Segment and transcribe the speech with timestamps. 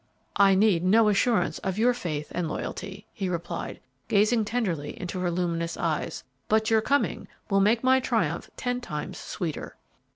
[0.37, 5.29] "I need no assurance of your faith and loyalty," he replied, gazing tenderly into her
[5.29, 9.77] luminous eyes, "but your coming will make my triumph ten times sweeter."